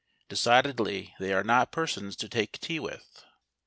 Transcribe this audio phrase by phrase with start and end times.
[0.29, 3.23] Decidedly, they are not persons to take tea with.